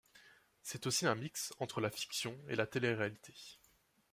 C'est 0.63 0.87
aussi 0.87 1.05
un 1.05 1.13
mix 1.13 1.53
entre 1.59 1.79
la 1.79 1.91
fiction 1.91 2.35
et 2.47 2.55
la 2.55 2.65
télé-réalité. 2.65 3.35